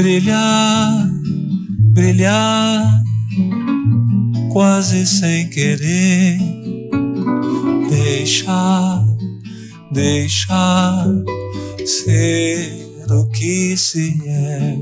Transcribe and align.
brilhar, 0.00 1.10
brilhar, 1.92 3.02
quase 4.50 5.06
sem 5.06 5.50
querer, 5.50 6.38
deixar, 7.90 9.04
deixar 9.92 11.06
ser 11.84 12.86
o 13.10 13.28
que 13.28 13.76
se 13.76 14.18
é. 14.26 14.78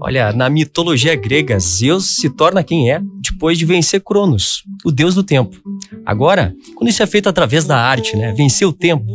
Olha, 0.00 0.32
na 0.32 0.50
mitologia 0.50 1.14
grega, 1.14 1.60
Zeus 1.60 2.16
se 2.16 2.28
torna 2.28 2.64
quem 2.64 2.90
é 2.90 3.00
depois 3.20 3.56
de 3.56 3.64
vencer 3.64 4.00
Cronos, 4.00 4.64
o 4.84 4.90
deus 4.90 5.14
do 5.14 5.22
tempo. 5.22 5.56
Agora, 6.04 6.52
quando 6.74 6.90
isso 6.90 7.02
é 7.04 7.06
feito 7.06 7.28
através 7.28 7.64
da 7.64 7.78
arte, 7.78 8.16
né, 8.16 8.32
vencer 8.32 8.66
o 8.66 8.72
tempo, 8.72 9.06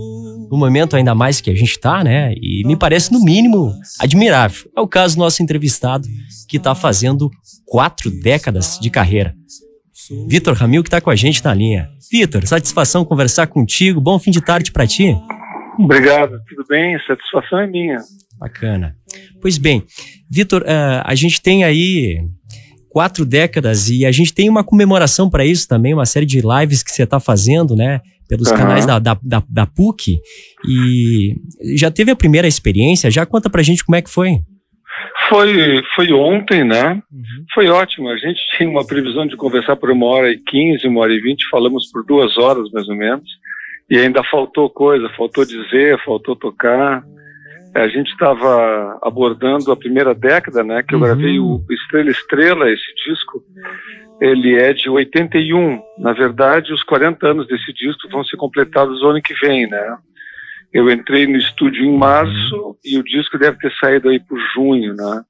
no 0.51 0.57
momento 0.57 0.97
ainda 0.97 1.15
mais 1.15 1.39
que 1.39 1.49
a 1.49 1.55
gente 1.55 1.71
está, 1.71 2.03
né, 2.03 2.33
e 2.35 2.63
me 2.65 2.75
parece 2.75 3.13
no 3.13 3.23
mínimo 3.23 3.73
admirável. 3.99 4.69
É 4.75 4.81
o 4.81 4.87
caso 4.87 5.15
do 5.15 5.19
nosso 5.19 5.41
entrevistado, 5.41 6.05
que 6.49 6.57
está 6.57 6.75
fazendo 6.75 7.29
quatro 7.65 8.11
décadas 8.11 8.77
de 8.77 8.89
carreira. 8.89 9.33
Vitor 10.27 10.53
Ramil, 10.55 10.83
que 10.83 10.89
está 10.89 10.99
com 10.99 11.09
a 11.09 11.15
gente 11.15 11.43
na 11.45 11.53
linha. 11.53 11.89
Vitor, 12.11 12.45
satisfação 12.45 13.05
conversar 13.05 13.47
contigo. 13.47 14.01
Bom 14.01 14.19
fim 14.19 14.31
de 14.31 14.41
tarde 14.41 14.71
para 14.71 14.85
ti. 14.85 15.15
Obrigado, 15.79 16.31
tudo 16.49 16.65
bem? 16.67 16.97
Satisfação 17.07 17.59
é 17.59 17.67
minha. 17.67 17.97
Bacana. 18.37 18.95
Pois 19.41 19.57
bem, 19.57 19.85
Vitor, 20.29 20.63
uh, 20.63 21.01
a 21.05 21.15
gente 21.15 21.41
tem 21.41 21.63
aí 21.63 22.19
quatro 22.91 23.25
décadas 23.25 23.89
e 23.89 24.05
a 24.05 24.11
gente 24.11 24.33
tem 24.33 24.49
uma 24.49 24.63
comemoração 24.63 25.29
para 25.29 25.45
isso 25.45 25.67
também, 25.67 25.93
uma 25.93 26.05
série 26.05 26.25
de 26.25 26.41
lives 26.41 26.83
que 26.83 26.91
você 26.91 27.03
está 27.03 27.19
fazendo, 27.19 27.75
né? 27.75 28.01
Pelos 28.27 28.49
uhum. 28.49 28.57
canais 28.57 28.85
da, 28.85 28.99
da, 28.99 29.17
da, 29.21 29.43
da, 29.49 29.65
PUC. 29.65 30.19
E 30.67 31.35
já 31.77 31.89
teve 31.89 32.11
a 32.11 32.15
primeira 32.15 32.47
experiência? 32.47 33.09
Já 33.09 33.25
conta 33.25 33.49
pra 33.49 33.63
gente 33.63 33.83
como 33.83 33.95
é 33.95 34.01
que 34.01 34.09
foi. 34.09 34.39
Foi, 35.29 35.81
foi 35.95 36.11
ontem, 36.13 36.63
né? 36.63 37.01
Uhum. 37.11 37.45
Foi 37.53 37.67
ótimo. 37.67 38.09
A 38.09 38.17
gente 38.17 38.39
tinha 38.57 38.69
uma 38.69 38.85
previsão 38.85 39.25
de 39.25 39.35
conversar 39.35 39.75
por 39.77 39.89
uma 39.89 40.05
hora 40.05 40.31
e 40.31 40.37
quinze, 40.37 40.87
uma 40.87 41.01
hora 41.01 41.13
e 41.13 41.21
vinte, 41.21 41.47
falamos 41.49 41.89
por 41.91 42.05
duas 42.05 42.37
horas 42.37 42.69
mais 42.71 42.87
ou 42.87 42.95
menos. 42.95 43.27
E 43.89 43.97
ainda 43.97 44.23
faltou 44.23 44.69
coisa, 44.69 45.09
faltou 45.17 45.45
dizer, 45.45 46.01
faltou 46.03 46.35
tocar. 46.35 47.03
A 47.73 47.87
gente 47.87 48.11
estava 48.11 48.99
abordando 49.01 49.71
a 49.71 49.77
primeira 49.77 50.13
década, 50.13 50.63
né? 50.63 50.83
Que 50.83 50.93
eu 50.93 50.99
uhum. 50.99 51.05
gravei 51.05 51.39
o 51.39 51.63
Estrela 51.69 52.09
Estrela, 52.09 52.69
esse 52.69 52.93
disco. 53.07 53.43
Ele 54.19 54.55
é 54.55 54.73
de 54.73 54.89
81. 54.89 55.81
Na 55.97 56.13
verdade, 56.13 56.73
os 56.73 56.83
40 56.83 57.27
anos 57.27 57.47
desse 57.47 57.73
disco 57.73 58.09
vão 58.09 58.23
ser 58.23 58.37
completados 58.37 59.01
o 59.01 59.07
ano 59.07 59.21
que 59.21 59.33
vem, 59.35 59.67
né? 59.67 59.97
Eu 60.73 60.89
entrei 60.89 61.27
no 61.27 61.37
estúdio 61.37 61.83
em 61.83 61.97
março 61.97 62.55
uhum. 62.55 62.75
e 62.83 62.97
o 62.97 63.03
disco 63.03 63.37
deve 63.37 63.57
ter 63.57 63.71
saído 63.79 64.09
aí 64.09 64.19
por 64.19 64.37
junho, 64.53 64.93
né? 64.93 65.23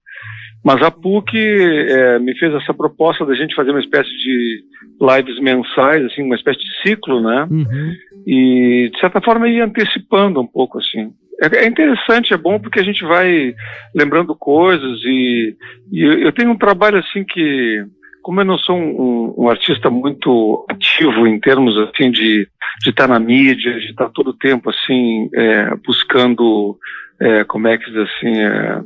Mas 0.63 0.81
a 0.83 0.91
PUC 0.91 1.35
é, 1.35 2.19
me 2.19 2.37
fez 2.37 2.53
essa 2.53 2.73
proposta 2.73 3.25
da 3.25 3.33
gente 3.33 3.55
fazer 3.55 3.71
uma 3.71 3.79
espécie 3.79 4.09
de 4.09 4.63
lives 5.01 5.39
mensais, 5.39 6.05
assim, 6.05 6.21
uma 6.21 6.35
espécie 6.35 6.59
de 6.59 6.81
ciclo, 6.81 7.19
né? 7.21 7.47
Uhum. 7.49 7.93
E, 8.27 8.91
de 8.93 8.99
certa 8.99 9.19
forma, 9.21 9.49
ir 9.49 9.61
antecipando 9.61 10.39
um 10.39 10.45
pouco, 10.45 10.77
assim. 10.77 11.11
É, 11.41 11.63
é 11.63 11.67
interessante, 11.67 12.33
é 12.33 12.37
bom 12.37 12.59
porque 12.59 12.79
a 12.79 12.83
gente 12.83 13.03
vai 13.03 13.55
lembrando 13.95 14.35
coisas 14.35 14.99
e, 15.03 15.55
e 15.91 16.03
eu 16.03 16.31
tenho 16.31 16.51
um 16.51 16.57
trabalho 16.57 16.99
assim 16.99 17.23
que, 17.23 17.83
como 18.21 18.41
eu 18.41 18.45
não 18.45 18.59
sou 18.59 18.77
um, 18.77 19.33
um, 19.35 19.49
artista 19.49 19.89
muito 19.89 20.63
ativo 20.69 21.25
em 21.25 21.39
termos 21.39 21.75
assim 21.79 22.11
de 22.11 22.47
de 22.81 22.89
estar 22.89 23.07
tá 23.07 23.13
na 23.13 23.19
mídia, 23.19 23.79
de 23.79 23.87
estar 23.87 24.05
tá 24.05 24.11
todo 24.13 24.29
o 24.29 24.37
tempo 24.37 24.69
assim 24.69 25.29
é, 25.35 25.75
buscando 25.85 26.77
é, 27.21 27.43
como 27.43 27.67
é 27.67 27.77
que 27.77 27.85
diz 27.85 27.97
assim 27.97 28.35
é, 28.39 28.81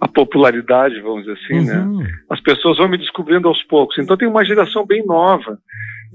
a 0.00 0.06
popularidade, 0.06 1.00
vamos 1.00 1.24
dizer 1.24 1.38
assim, 1.44 1.66
né? 1.66 1.78
uhum. 1.80 1.98
né? 1.98 2.08
As 2.30 2.40
pessoas 2.40 2.78
vão 2.78 2.88
me 2.88 2.96
descobrindo 2.96 3.48
aos 3.48 3.62
poucos. 3.64 3.98
Então 3.98 4.16
tem 4.16 4.28
uma 4.28 4.44
geração 4.44 4.86
bem 4.86 5.04
nova 5.04 5.58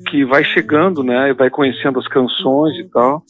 que 0.08 0.26
vai 0.26 0.44
chegando, 0.44 1.04
né, 1.04 1.30
e 1.30 1.34
vai 1.34 1.50
conhecendo 1.50 2.00
as 2.00 2.08
canções 2.08 2.78
e 2.78 2.90
tal. 2.90 3.24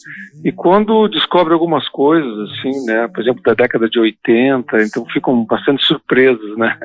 E 0.44 0.52
quando 0.52 1.08
descobre 1.08 1.54
algumas 1.54 1.88
coisas, 1.90 2.50
assim, 2.50 2.86
né, 2.86 3.08
por 3.08 3.22
exemplo, 3.22 3.42
da 3.44 3.54
década 3.54 3.90
de 3.90 4.00
80, 4.00 4.84
então 4.84 5.06
ficam 5.06 5.46
bastante 5.46 5.84
surpresos, 5.86 6.58
né. 6.58 6.78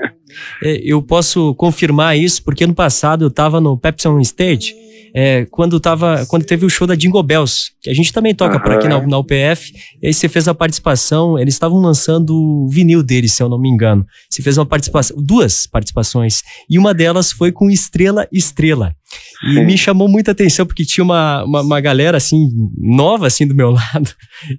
É, 0.63 0.81
eu 0.85 1.03
posso 1.03 1.55
confirmar 1.55 2.17
isso 2.17 2.45
porque 2.45 2.67
no 2.67 2.75
passado 2.75 3.25
eu 3.25 3.29
estava 3.29 3.61
no 3.61 3.77
Pepsi 3.77 4.07
on 4.07 4.21
Stage 4.21 4.75
é, 5.15 5.47
quando, 5.47 5.79
tava, 5.81 6.25
quando 6.27 6.45
teve 6.45 6.65
o 6.65 6.71
show 6.71 6.87
da 6.87 6.95
Jingle 6.95 7.23
Bells, 7.23 7.73
que 7.81 7.91
a 7.91 7.95
gente 7.95 8.13
também 8.13 8.35
toca 8.35 8.57
uhum. 8.57 8.63
por 8.63 8.73
aqui 8.73 8.89
na, 8.89 9.05
na 9.07 9.19
UPF, 9.19 9.73
e 10.01 10.07
aí 10.07 10.15
você 10.15 10.29
fez 10.29 10.49
a 10.49 10.55
participação, 10.55 11.39
eles 11.39 11.55
estavam 11.55 11.79
lançando 11.81 12.35
o 12.35 12.69
vinil 12.69 13.03
deles, 13.03 13.33
se 13.33 13.43
eu 13.43 13.49
não 13.49 13.59
me 13.59 13.69
engano. 13.69 14.07
Você 14.29 14.43
fez 14.43 14.59
uma 14.59 14.67
participação, 14.67 15.17
duas 15.21 15.67
participações, 15.67 16.43
e 16.69 16.79
uma 16.79 16.95
delas 16.95 17.33
foi 17.33 17.53
com 17.53 17.71
Estrela 17.71 18.27
Estrela. 18.33 18.95
E 19.43 19.55
Sim. 19.55 19.65
me 19.65 19.77
chamou 19.77 20.07
muita 20.07 20.33
atenção 20.33 20.67
porque 20.67 20.85
tinha 20.85 21.03
uma, 21.03 21.43
uma, 21.45 21.63
uma, 21.63 21.81
galera 21.81 22.19
assim, 22.19 22.51
nova 22.77 23.27
assim 23.27 23.47
do 23.47 23.55
meu 23.55 23.71
lado. 23.73 24.11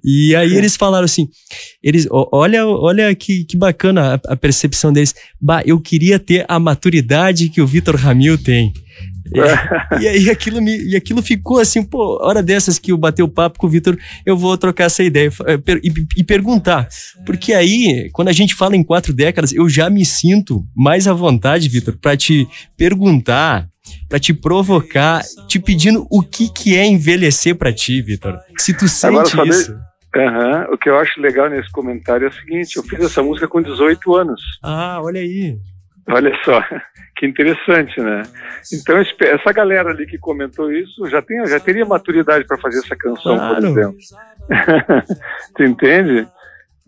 E 0.04 0.34
aí 0.34 0.50
Sim. 0.50 0.56
eles 0.56 0.76
falaram 0.76 1.04
assim: 1.04 1.28
eles, 1.82 2.06
olha, 2.10 2.66
olha 2.66 3.14
que, 3.14 3.44
que 3.44 3.56
bacana 3.56 4.14
a, 4.14 4.32
a 4.32 4.36
percepção 4.36 4.92
deles. 4.92 5.14
Bah, 5.40 5.62
eu 5.64 5.80
queria 5.80 6.18
ter 6.18 6.44
a 6.48 6.58
maturidade 6.58 7.48
que 7.48 7.60
o 7.60 7.66
Vitor 7.66 7.94
Ramil 7.96 8.36
tem. 8.36 8.72
E, 9.26 9.38
e, 10.02 10.08
aí 10.08 10.30
aquilo 10.30 10.60
me, 10.60 10.76
e 10.76 10.96
aquilo 10.96 11.22
ficou 11.22 11.58
assim, 11.58 11.82
pô, 11.82 12.18
hora 12.24 12.42
dessas 12.42 12.78
que 12.78 12.92
eu 12.92 12.98
bateu 12.98 13.26
o 13.26 13.30
papo 13.30 13.58
com 13.58 13.66
o 13.66 13.70
Vitor, 13.70 13.96
eu 14.24 14.36
vou 14.36 14.56
trocar 14.56 14.84
essa 14.84 15.02
ideia 15.02 15.30
eh, 15.46 15.80
e, 15.82 15.92
e, 16.18 16.24
perguntar. 16.24 16.88
Porque 17.24 17.52
aí, 17.52 18.10
quando 18.12 18.28
a 18.28 18.32
gente 18.32 18.54
fala 18.54 18.76
em 18.76 18.82
quatro 18.82 19.12
décadas, 19.12 19.52
eu 19.52 19.68
já 19.68 19.88
me 19.88 20.04
sinto 20.04 20.64
mais 20.74 21.06
à 21.06 21.12
vontade, 21.12 21.68
Vitor, 21.68 21.96
para 22.00 22.16
te 22.16 22.48
perguntar, 22.76 23.68
para 24.08 24.18
te 24.18 24.32
provocar, 24.32 25.22
te 25.48 25.58
pedindo 25.58 26.06
o 26.10 26.22
que, 26.22 26.50
que 26.52 26.76
é 26.76 26.86
envelhecer 26.86 27.54
para 27.54 27.72
ti, 27.72 28.00
Vitor. 28.00 28.38
Se 28.58 28.74
tu 28.74 28.88
sente 28.88 29.32
Agora, 29.32 29.48
isso. 29.48 29.72
Uhum. 30.14 30.74
O 30.74 30.78
que 30.78 30.90
eu 30.90 30.98
acho 30.98 31.18
legal 31.20 31.48
nesse 31.48 31.70
comentário 31.70 32.26
é 32.26 32.28
o 32.28 32.32
seguinte: 32.32 32.76
eu 32.76 32.82
fiz 32.82 33.00
essa 33.00 33.22
música 33.22 33.48
com 33.48 33.62
18 33.62 34.14
anos. 34.14 34.42
Ah, 34.62 35.00
olha 35.02 35.20
aí. 35.20 35.56
Olha 36.08 36.32
só, 36.44 36.60
que 37.16 37.26
interessante, 37.26 38.00
né? 38.00 38.22
Então 38.72 38.96
essa 38.98 39.52
galera 39.52 39.90
ali 39.90 40.06
que 40.06 40.18
comentou 40.18 40.72
isso 40.72 41.06
já 41.08 41.22
tem, 41.22 41.46
já 41.46 41.60
teria 41.60 41.84
maturidade 41.84 42.46
para 42.46 42.58
fazer 42.58 42.78
essa 42.78 42.96
canção, 42.96 43.36
claro. 43.36 43.54
por 43.54 43.64
exemplo. 43.64 43.98
tu 45.56 45.62
entende? 45.62 46.28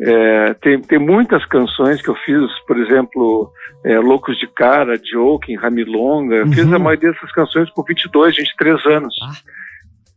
É, 0.00 0.54
tem, 0.54 0.80
tem 0.80 0.98
muitas 0.98 1.44
canções 1.47 2.02
que 2.02 2.10
eu 2.10 2.16
fiz, 2.16 2.50
por 2.66 2.76
exemplo, 2.78 3.52
é, 3.84 3.98
Loucos 3.98 4.36
de 4.38 4.48
Cara, 4.48 4.98
Joking, 4.98 5.54
Ramilonga. 5.54 6.34
Eu 6.34 6.46
uhum. 6.46 6.52
fiz 6.52 6.66
a 6.66 6.76
uhum. 6.76 6.82
maioria 6.82 7.12
dessas 7.12 7.31
canções 7.31 7.70
por 7.70 7.84
22, 7.86 8.36
23 8.36 8.86
anos. 8.86 9.14
Ah. 9.22 9.32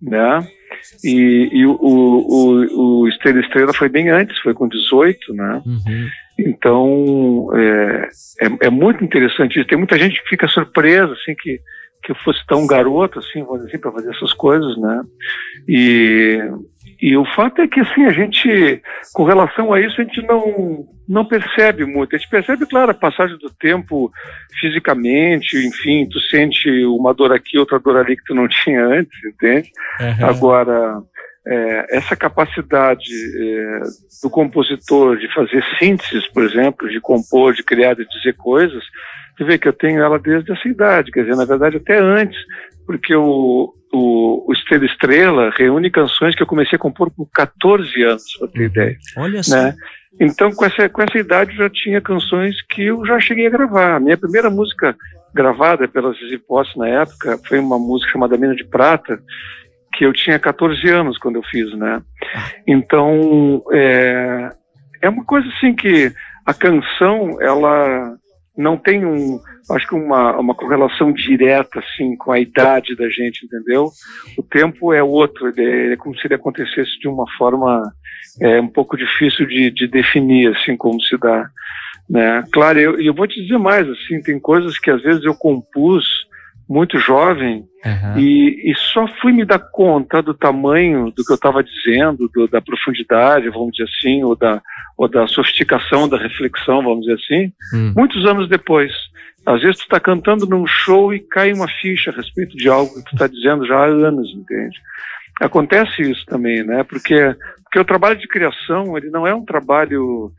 Né? 0.01 0.47
E, 1.03 1.50
e 1.51 1.66
o, 1.66 1.78
o, 1.79 3.01
o 3.01 3.07
Estrela 3.07 3.39
Estrela 3.39 3.73
foi 3.73 3.89
bem 3.89 4.09
antes, 4.09 4.38
foi 4.39 4.53
com 4.53 4.67
18, 4.67 5.33
né? 5.33 5.61
Uhum. 5.66 6.09
Então, 6.39 7.50
é, 7.55 8.09
é, 8.41 8.67
é, 8.67 8.69
muito 8.69 9.03
interessante 9.03 9.59
isso. 9.59 9.67
Tem 9.67 9.77
muita 9.77 9.97
gente 9.97 10.22
que 10.22 10.29
fica 10.29 10.47
surpresa, 10.47 11.13
assim, 11.13 11.33
que, 11.35 11.59
que 12.03 12.11
eu 12.11 12.16
fosse 12.17 12.45
tão 12.47 12.67
garoto, 12.67 13.19
assim, 13.19 13.44
vamos 13.44 13.57
dizer, 13.57 13.69
assim, 13.69 13.79
para 13.79 13.91
fazer 13.91 14.11
essas 14.16 14.33
coisas, 14.33 14.77
né? 14.77 15.03
E, 15.67 16.39
e 16.99 17.15
o 17.15 17.25
fato 17.35 17.61
é 17.61 17.67
que, 17.67 17.79
assim, 17.79 18.05
a 18.05 18.09
gente, 18.09 18.81
com 19.13 19.23
relação 19.23 19.71
a 19.71 19.79
isso, 19.79 20.01
a 20.01 20.03
gente 20.03 20.21
não, 20.23 20.85
não 21.07 21.25
percebe 21.25 21.85
muito. 21.85 22.15
A 22.15 22.19
gente 22.19 22.29
percebe, 22.29 22.65
claro, 22.65 22.89
a 22.89 22.95
passagem 22.95 23.37
do 23.37 23.51
tempo 23.51 24.11
fisicamente, 24.59 25.57
enfim, 25.57 26.07
tu 26.09 26.19
sente 26.21 26.69
uma 26.85 27.13
dor 27.13 27.31
aqui, 27.31 27.59
outra 27.59 27.79
dor 27.79 27.97
ali 27.97 28.17
que 28.17 28.23
tu 28.25 28.33
não 28.33 28.47
tinha 28.63 28.83
antes, 28.83 29.17
entende? 29.23 29.69
Uhum. 29.99 30.25
Agora, 30.27 31.01
é, 31.47 31.97
essa 31.97 32.15
capacidade 32.15 33.13
é, 33.13 33.79
do 34.23 34.29
compositor 34.29 35.17
de 35.17 35.31
fazer 35.33 35.63
sínteses, 35.77 36.27
por 36.27 36.43
exemplo, 36.43 36.89
de 36.89 37.00
compor, 37.00 37.53
de 37.53 37.63
criar, 37.63 37.93
de 37.93 38.07
dizer 38.09 38.33
coisas, 38.35 38.83
você 39.38 39.43
vê 39.43 39.57
que 39.59 39.67
eu 39.67 39.73
tenho 39.73 40.01
ela 40.01 40.17
desde 40.17 40.51
essa 40.51 40.67
idade, 40.67 41.11
quer 41.11 41.21
dizer, 41.21 41.35
na 41.35 41.45
verdade 41.45 41.77
até 41.77 42.00
antes, 42.00 42.38
porque 42.88 43.15
o, 43.15 43.71
o, 43.94 44.50
o 44.50 44.54
Estrela 44.54 44.86
Estrela 44.86 45.50
reúne 45.56 45.89
canções 45.89 46.36
que 46.36 46.44
eu 46.44 46.48
comecei 46.48 46.75
a 46.75 46.80
compor 46.80 47.12
com 47.12 47.25
14 47.25 48.04
anos, 48.04 48.38
para 48.38 48.48
ter 48.48 48.63
ideia. 48.63 48.98
Olha 49.18 49.44
só. 49.44 49.56
Né? 49.56 49.75
Então, 50.19 50.51
com 50.51 50.66
essa, 50.66 50.89
com 50.89 51.01
essa 51.01 51.18
idade, 51.18 51.51
eu 51.51 51.57
já 51.57 51.69
tinha 51.69 52.01
canções 52.01 52.56
que 52.69 52.84
eu 52.84 53.06
já 53.06 53.19
cheguei 53.19 53.48
a 53.48 53.51
gravar. 53.51 53.95
A 53.95 54.00
minha 54.00 54.18
primeira 54.18 54.50
música 54.50 54.95
gravada 55.34 55.88
pelas 55.88 56.18
Zizi 56.18 56.42
na 56.75 56.88
época 56.88 57.39
foi 57.48 57.60
uma 57.60 57.78
música 57.78 58.12
chamada 58.12 58.38
Mina 58.38 58.56
de 58.56 58.63
Prata, 58.63 59.19
que 59.94 60.06
eu 60.06 60.13
tinha 60.13 60.39
14 60.39 60.89
anos 60.89 61.18
quando 61.18 61.36
eu 61.36 61.44
fiz, 61.44 61.72
né? 61.78 62.01
Então, 62.68 63.63
é, 63.72 64.50
é 65.01 65.10
uma 65.10 65.24
coisa 65.24 65.48
assim 65.50 65.75
que 65.75 66.12
a 66.45 66.54
canção, 66.54 67.42
ela 67.42 68.16
não 68.57 68.75
tem 68.75 69.06
um, 69.06 69.39
acho 69.71 69.88
que 69.88 69.95
uma, 69.95 70.38
uma 70.38 70.56
correlação 70.56 71.13
direta, 71.13 71.80
assim, 71.80 72.15
com 72.15 72.31
a 72.31 72.39
idade 72.39 72.95
da 72.95 73.07
gente, 73.09 73.45
entendeu? 73.45 73.89
O 74.38 74.44
tempo 74.44 74.92
é 74.94 75.04
outro, 75.04 75.51
é, 75.56 75.94
é 75.94 75.95
como 75.95 76.18
se 76.18 76.25
ele 76.25 76.33
acontecesse 76.36 77.00
de 77.00 77.07
uma 77.07 77.25
forma 77.38 77.83
é, 78.42 78.59
um 78.59 78.68
pouco 78.68 78.98
difícil 78.98 79.45
de, 79.45 79.69
de 79.69 79.88
definir, 79.88 80.56
assim, 80.56 80.75
como 80.75 81.01
se 81.01 81.18
dá. 81.18 81.50
né? 82.09 82.44
Claro, 82.51 82.80
eu, 82.80 83.00
eu 83.00 83.13
vou 83.13 83.27
te 83.27 83.42
dizer 83.42 83.59
mais, 83.59 83.88
assim, 83.88 84.21
tem 84.21 84.39
coisas 84.39 84.80
que 84.80 84.89
às 84.89 85.01
vezes 85.03 85.24
eu 85.24 85.36
compus 85.36 86.26
muito 86.69 86.99
jovem 86.99 87.65
uhum. 87.85 88.19
e, 88.19 88.71
e, 88.71 88.75
só 88.75 89.07
fui 89.21 89.31
me 89.31 89.45
dar 89.45 89.59
conta 89.59 90.21
do 90.21 90.33
tamanho 90.33 91.11
do 91.11 91.23
que 91.23 91.31
eu 91.31 91.35
estava 91.35 91.63
dizendo, 91.63 92.29
do, 92.33 92.47
da 92.47 92.61
profundidade, 92.61 93.49
vamos 93.49 93.71
dizer 93.71 93.89
assim, 93.89 94.23
ou 94.23 94.35
da, 94.35 94.61
ou 94.97 95.07
da 95.07 95.25
sofisticação 95.27 96.09
da 96.09 96.17
reflexão, 96.17 96.83
vamos 96.83 97.05
dizer 97.05 97.13
assim, 97.13 97.53
uhum. 97.73 97.93
muitos 97.95 98.25
anos 98.25 98.49
depois. 98.49 98.91
Às 99.45 99.61
vezes 99.61 99.77
tu 99.77 99.83
está 99.83 99.99
cantando 99.99 100.45
num 100.45 100.67
show 100.67 101.13
e 101.13 101.19
cai 101.21 101.53
uma 101.53 101.69
ficha 101.69 102.11
a 102.11 102.13
respeito 102.13 102.57
de 102.57 102.67
algo 102.67 102.93
que 102.95 103.09
tu 103.09 103.13
está 103.13 103.27
dizendo 103.27 103.65
já 103.65 103.77
há 103.77 103.85
anos, 103.85 104.27
entende? 104.35 104.77
Acontece 105.39 106.01
isso 106.01 106.25
também, 106.25 106.63
né? 106.63 106.83
Porque, 106.83 107.15
porque 107.63 107.79
o 107.79 107.85
trabalho 107.85 108.19
de 108.19 108.27
criação, 108.27 108.97
ele 108.97 109.09
não 109.09 109.25
é 109.25 109.33
um 109.33 109.45
trabalho 109.45 110.31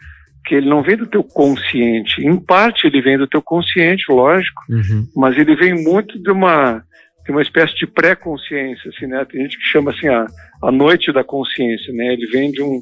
que 0.48 0.54
ele 0.54 0.68
não 0.68 0.82
vem 0.82 0.96
do 0.96 1.06
teu 1.06 1.22
consciente. 1.22 2.22
Em 2.22 2.36
parte 2.38 2.86
ele 2.86 3.02
vem 3.02 3.18
do 3.18 3.26
teu 3.26 3.42
consciente, 3.42 4.10
lógico, 4.10 4.62
uhum. 4.70 5.06
mas 5.14 5.36
ele 5.36 5.54
vem 5.54 5.74
muito 5.84 6.18
de 6.18 6.30
uma 6.30 6.82
de 7.26 7.32
uma 7.32 7.42
espécie 7.42 7.74
de 7.74 7.86
pré-consciência, 7.86 8.88
assim, 8.88 9.06
né? 9.06 9.22
Tem 9.26 9.42
gente 9.42 9.58
que 9.58 9.64
chama 9.64 9.90
assim 9.90 10.08
a, 10.08 10.24
a 10.62 10.72
noite 10.72 11.12
da 11.12 11.22
consciência, 11.22 11.92
né? 11.92 12.14
Ele 12.14 12.24
vem 12.26 12.50
de 12.50 12.62
um 12.62 12.80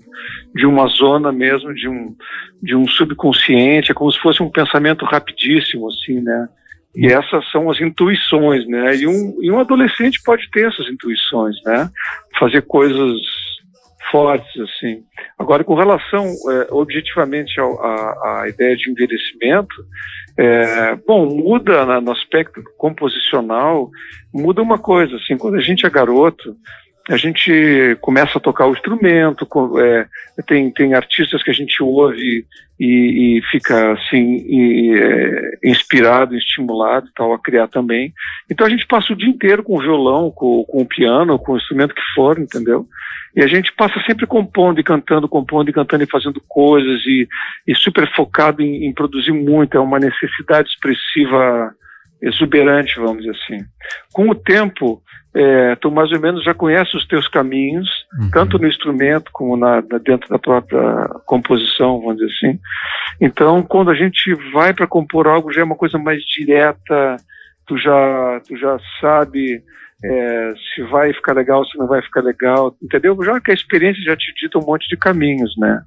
de 0.54 0.64
uma 0.64 0.86
zona 0.86 1.32
mesmo 1.32 1.74
de 1.74 1.88
um 1.88 2.14
de 2.62 2.76
um 2.76 2.86
subconsciente, 2.86 3.90
é 3.90 3.94
como 3.94 4.12
se 4.12 4.20
fosse 4.20 4.40
um 4.40 4.48
pensamento 4.48 5.04
rapidíssimo, 5.04 5.88
assim, 5.88 6.20
né? 6.20 6.48
E 6.94 7.08
essas 7.08 7.50
são 7.50 7.68
as 7.68 7.80
intuições, 7.80 8.66
né? 8.68 8.94
E 8.94 9.06
um, 9.08 9.36
e 9.42 9.50
um 9.50 9.58
adolescente 9.58 10.22
pode 10.24 10.48
ter 10.52 10.68
essas 10.68 10.86
intuições, 10.86 11.56
né? 11.64 11.90
Fazer 12.38 12.62
coisas 12.62 13.20
fortes, 14.10 14.60
assim. 14.60 15.02
Agora, 15.38 15.64
com 15.64 15.74
relação 15.74 16.24
é, 16.24 16.68
objetivamente 16.70 17.54
à 17.60 18.44
ideia 18.48 18.76
de 18.76 18.90
envelhecimento, 18.90 19.74
é, 20.36 20.96
bom, 21.06 21.26
muda 21.26 21.84
na, 21.86 22.00
no 22.00 22.12
aspecto 22.12 22.62
composicional, 22.76 23.90
muda 24.32 24.62
uma 24.62 24.78
coisa, 24.78 25.16
assim, 25.16 25.36
quando 25.36 25.56
a 25.56 25.62
gente 25.62 25.86
é 25.86 25.90
garoto, 25.90 26.56
a 27.08 27.16
gente 27.16 27.96
começa 28.00 28.38
a 28.38 28.40
tocar 28.40 28.66
o 28.66 28.72
instrumento, 28.72 29.46
é, 29.78 30.06
tem, 30.46 30.70
tem 30.72 30.94
artistas 30.94 31.42
que 31.42 31.50
a 31.50 31.54
gente 31.54 31.80
ouve 31.82 32.44
e, 32.80 33.38
e 33.38 33.42
fica 33.50 33.92
assim 33.92 34.44
e, 34.44 34.98
é, 34.98 35.70
inspirado, 35.70 36.36
estimulado 36.36 37.08
tal, 37.14 37.32
a 37.32 37.38
criar 37.38 37.68
também. 37.68 38.12
Então 38.50 38.66
a 38.66 38.70
gente 38.70 38.86
passa 38.86 39.12
o 39.12 39.16
dia 39.16 39.28
inteiro 39.28 39.62
com 39.62 39.76
o 39.76 39.80
violão, 39.80 40.30
com, 40.30 40.64
com 40.64 40.82
o 40.82 40.86
piano, 40.86 41.38
com 41.38 41.52
o 41.52 41.56
instrumento 41.56 41.94
que 41.94 42.02
for, 42.14 42.38
entendeu? 42.38 42.86
E 43.36 43.42
a 43.42 43.46
gente 43.46 43.72
passa 43.72 44.02
sempre 44.06 44.26
compondo 44.26 44.80
e 44.80 44.84
cantando, 44.84 45.28
compondo 45.28 45.68
e 45.68 45.72
cantando 45.72 46.02
e 46.02 46.10
fazendo 46.10 46.42
coisas 46.48 47.04
e, 47.06 47.28
e 47.68 47.74
super 47.76 48.10
focado 48.14 48.62
em, 48.62 48.86
em 48.86 48.92
produzir 48.92 49.32
muito. 49.32 49.76
É 49.76 49.80
uma 49.80 50.00
necessidade 50.00 50.68
expressiva 50.70 51.72
exuberante, 52.20 52.98
vamos 52.98 53.24
dizer 53.24 53.36
assim. 53.36 53.64
Com 54.12 54.30
o 54.30 54.34
tempo, 54.34 55.02
é, 55.34 55.76
tu 55.76 55.90
mais 55.90 56.10
ou 56.12 56.20
menos 56.20 56.42
já 56.42 56.54
conhece 56.54 56.96
os 56.96 57.06
teus 57.06 57.28
caminhos, 57.28 57.88
uhum. 58.18 58.30
tanto 58.30 58.58
no 58.58 58.66
instrumento 58.66 59.30
como 59.32 59.56
na, 59.56 59.82
na, 59.82 59.98
dentro 59.98 60.28
da 60.28 60.38
própria 60.38 61.08
composição, 61.26 62.00
vamos 62.00 62.16
dizer 62.16 62.32
assim. 62.32 62.58
Então, 63.20 63.62
quando 63.62 63.90
a 63.90 63.94
gente 63.94 64.34
vai 64.52 64.72
para 64.72 64.86
compor 64.86 65.26
algo, 65.26 65.52
já 65.52 65.60
é 65.60 65.64
uma 65.64 65.76
coisa 65.76 65.98
mais 65.98 66.22
direta, 66.22 67.16
tu 67.66 67.76
já, 67.76 68.40
tu 68.48 68.56
já 68.56 68.78
sabe 69.00 69.62
é, 70.04 70.52
se 70.74 70.82
vai 70.84 71.12
ficar 71.12 71.34
legal, 71.34 71.64
se 71.66 71.76
não 71.78 71.86
vai 71.86 72.02
ficar 72.02 72.22
legal, 72.22 72.74
entendeu? 72.82 73.16
Já 73.22 73.40
que 73.40 73.50
a 73.50 73.54
experiência 73.54 74.02
já 74.02 74.16
te 74.16 74.32
dita 74.40 74.58
um 74.58 74.64
monte 74.64 74.88
de 74.88 74.96
caminhos, 74.96 75.54
né? 75.58 75.82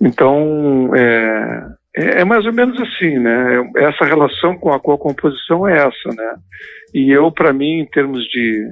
Então, 0.00 0.90
é, 0.94 1.66
é, 1.96 2.20
é 2.20 2.24
mais 2.24 2.44
ou 2.46 2.52
menos 2.52 2.80
assim, 2.80 3.18
né? 3.18 3.70
Essa 3.76 4.04
relação 4.04 4.56
com 4.56 4.72
a, 4.72 4.80
com 4.80 4.92
a 4.92 4.98
composição 4.98 5.66
é 5.66 5.76
essa, 5.76 6.08
né? 6.16 6.34
E 6.92 7.10
eu, 7.10 7.30
para 7.30 7.52
mim, 7.52 7.80
em 7.80 7.86
termos 7.86 8.24
de, 8.28 8.66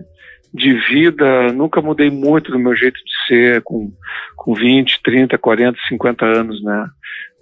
de 0.53 0.75
vida, 0.89 1.53
nunca 1.53 1.81
mudei 1.81 2.11
muito 2.11 2.51
do 2.51 2.59
meu 2.59 2.75
jeito 2.75 2.97
de 2.97 3.27
ser, 3.27 3.63
com, 3.63 3.91
com 4.37 4.55
20, 4.55 5.01
30, 5.03 5.39
40, 5.39 5.79
50 5.89 6.25
anos, 6.25 6.63
né? 6.63 6.87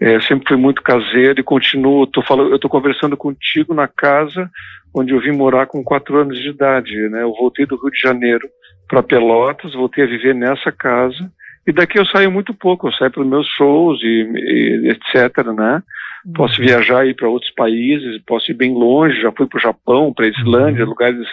É, 0.00 0.20
sempre 0.22 0.48
fui 0.48 0.56
muito 0.56 0.82
caseiro 0.82 1.40
e 1.40 1.44
continuo. 1.44 2.06
Tô 2.06 2.22
falando, 2.22 2.50
eu 2.50 2.56
estou 2.56 2.70
conversando 2.70 3.16
contigo 3.16 3.74
na 3.74 3.86
casa 3.86 4.50
onde 4.94 5.12
eu 5.12 5.20
vim 5.20 5.32
morar 5.32 5.66
com 5.66 5.84
quatro 5.84 6.18
anos 6.18 6.38
de 6.38 6.48
idade. 6.48 7.08
Né? 7.08 7.22
Eu 7.22 7.32
voltei 7.34 7.66
do 7.66 7.76
Rio 7.76 7.90
de 7.90 8.00
Janeiro 8.00 8.48
para 8.88 9.02
Pelotas, 9.02 9.72
voltei 9.72 10.04
a 10.04 10.08
viver 10.08 10.34
nessa 10.34 10.72
casa. 10.72 11.30
E 11.66 11.72
daqui 11.72 11.98
eu 11.98 12.06
saio 12.06 12.30
muito 12.30 12.54
pouco, 12.54 12.88
eu 12.88 12.92
saio 12.92 13.10
para 13.10 13.22
os 13.22 13.28
meus 13.28 13.46
shows 13.46 14.00
e, 14.02 14.06
e 14.06 14.90
etc, 14.90 15.46
né? 15.54 15.82
Uhum. 16.24 16.32
Posso 16.32 16.60
viajar 16.60 17.06
ir 17.06 17.14
para 17.14 17.28
outros 17.28 17.52
países, 17.52 18.20
posso 18.26 18.50
ir 18.50 18.54
bem 18.54 18.72
longe, 18.72 19.20
já 19.20 19.32
fui 19.32 19.46
para 19.46 19.58
o 19.58 19.62
Japão, 19.62 20.12
para 20.12 20.26
a 20.26 20.28
Islândia, 20.28 20.84
uhum. 20.84 20.90
lugares 20.90 21.26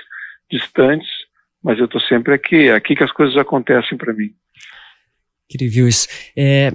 distantes, 0.49 1.07
mas 1.63 1.79
eu 1.79 1.85
estou 1.85 2.01
sempre 2.01 2.33
aqui, 2.33 2.67
é 2.67 2.73
aqui 2.73 2.95
que 2.95 3.03
as 3.03 3.11
coisas 3.11 3.37
acontecem 3.37 3.97
para 3.97 4.13
mim. 4.13 4.31
Incrível 5.49 5.87
isso. 5.87 6.07
É, 6.37 6.73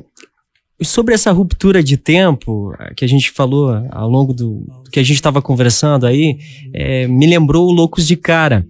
sobre 0.82 1.14
essa 1.14 1.31
ruptura 1.31 1.82
de 1.82 1.96
tempo 1.96 2.75
eh, 2.78 2.94
que 2.94 3.04
a 3.04 3.08
gente 3.08 3.31
falou 3.31 3.70
ao 3.90 4.08
longo 4.08 4.32
do, 4.32 4.64
do 4.84 4.90
que 4.90 4.99
a 4.99 5.02
gente 5.02 5.16
estava 5.16 5.40
conversando 5.43 6.06
aí, 6.06 6.38
é, 6.75 7.06
me 7.06 7.26
lembrou 7.26 7.69
o 7.69 7.72
Loucos 7.72 8.06
de 8.06 8.16
Cara. 8.16 8.66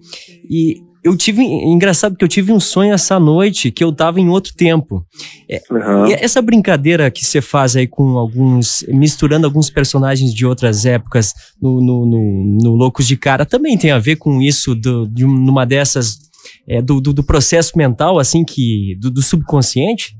E 0.49 0.81
eu 1.03 1.17
tive, 1.17 1.43
engraçado 1.43 2.15
que 2.15 2.23
eu 2.23 2.29
tive 2.29 2.53
um 2.53 2.59
sonho 2.59 2.93
essa 2.93 3.19
noite 3.19 3.71
que 3.71 3.83
eu 3.83 3.89
estava 3.89 4.19
em 4.19 4.29
outro 4.29 4.53
tempo. 4.55 5.05
É, 5.49 5.61
uhum. 5.69 6.05
essa 6.13 6.41
brincadeira 6.41 7.11
que 7.11 7.25
você 7.25 7.41
faz 7.41 7.75
aí 7.75 7.87
com 7.87 8.17
alguns, 8.17 8.85
misturando 8.87 9.45
alguns 9.45 9.69
personagens 9.69 10.33
de 10.33 10.45
outras 10.45 10.85
épocas 10.85 11.33
no, 11.61 11.81
no, 11.81 12.05
no, 12.05 12.57
no 12.61 12.75
Loucos 12.75 13.05
de 13.05 13.17
Cara, 13.17 13.45
também 13.45 13.77
tem 13.77 13.91
a 13.91 13.99
ver 13.99 14.15
com 14.15 14.41
isso 14.41 14.73
do, 14.73 15.05
de 15.07 15.25
uma 15.25 15.65
dessas, 15.65 16.19
é, 16.67 16.81
do, 16.81 17.01
do, 17.01 17.11
do, 17.11 17.23
processo 17.23 17.77
mental, 17.77 18.17
assim, 18.17 18.45
que 18.45 18.95
do, 18.99 19.11
do 19.11 19.21
subconsciente? 19.21 20.15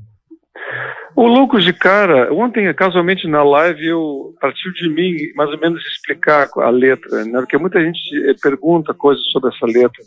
O 1.16 1.28
Lucas 1.28 1.62
de 1.62 1.72
cara, 1.72 2.32
ontem, 2.34 2.72
casualmente 2.74 3.28
na 3.28 3.42
live, 3.44 3.86
eu 3.86 4.34
partiu 4.40 4.72
de 4.72 4.88
mim 4.88 5.14
mais 5.36 5.48
ou 5.50 5.58
menos 5.60 5.80
explicar 5.86 6.48
a 6.56 6.70
letra, 6.70 7.24
né? 7.24 7.38
Porque 7.38 7.56
muita 7.56 7.80
gente 7.80 7.98
eh, 8.28 8.34
pergunta 8.42 8.92
coisas 8.92 9.24
sobre 9.30 9.54
essa 9.54 9.64
letra. 9.64 10.02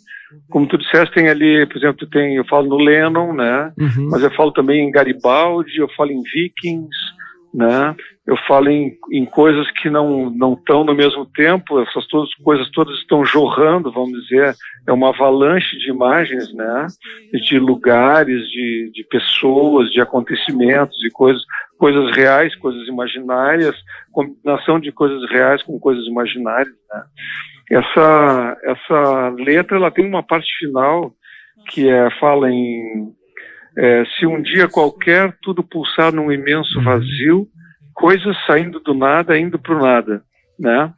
Como 0.49 0.67
tu 0.67 0.77
disseste, 0.77 1.13
tem 1.13 1.29
ali, 1.29 1.65
por 1.67 1.77
exemplo, 1.77 2.07
tem, 2.07 2.35
eu 2.35 2.45
falo 2.45 2.67
no 2.67 2.77
Lennon, 2.77 3.33
né? 3.33 3.71
Uhum. 3.79 4.09
Mas 4.11 4.23
eu 4.23 4.31
falo 4.31 4.51
também 4.51 4.87
em 4.87 4.91
Garibaldi, 4.91 5.77
eu 5.77 5.89
falo 5.95 6.11
em 6.11 6.21
Vikings, 6.21 6.97
né? 7.57 7.95
Eu 8.27 8.37
falo 8.47 8.69
em, 8.69 8.95
em 9.11 9.25
coisas 9.25 9.69
que 9.71 9.89
não 9.89 10.29
não 10.29 10.53
estão 10.53 10.83
no 10.83 10.93
mesmo 10.93 11.25
tempo, 11.25 11.81
essas 11.81 12.05
todas, 12.05 12.31
coisas 12.35 12.69
todas 12.69 12.95
estão 12.99 13.25
jorrando, 13.25 13.91
vamos 13.91 14.11
dizer, 14.21 14.55
é 14.87 14.93
uma 14.93 15.09
avalanche 15.09 15.75
de 15.79 15.89
imagens, 15.89 16.53
né? 16.53 16.85
De 17.33 17.57
lugares, 17.57 18.47
de, 18.51 18.91
de 18.93 19.03
pessoas, 19.09 19.89
de 19.89 19.99
acontecimentos, 19.99 20.95
de 20.99 21.09
coisas, 21.09 21.41
coisas 21.79 22.15
reais, 22.15 22.55
coisas 22.57 22.87
imaginárias, 22.87 23.75
combinação 24.11 24.79
de 24.79 24.91
coisas 24.91 25.27
reais 25.31 25.63
com 25.63 25.79
coisas 25.79 26.05
imaginárias, 26.05 26.75
né? 26.93 27.03
Essa 27.71 28.57
essa 28.63 29.29
letra 29.29 29.77
ela 29.77 29.89
tem 29.89 30.07
uma 30.07 30.21
parte 30.21 30.47
final 30.59 31.11
que 31.71 31.89
é 31.89 32.11
fala 32.19 32.51
em 32.51 33.16
é, 33.77 34.03
se 34.17 34.25
um 34.25 34.41
dia 34.41 34.67
qualquer 34.67 35.37
tudo 35.41 35.63
pulsar 35.63 36.13
num 36.13 36.31
imenso 36.31 36.79
uhum. 36.79 36.83
vazio, 36.83 37.47
coisas 37.93 38.35
saindo 38.45 38.79
do 38.79 38.93
nada, 38.93 39.37
indo 39.37 39.59
para 39.59 39.75
o 39.75 39.81
nada. 39.81 40.21
Né? 40.59 40.91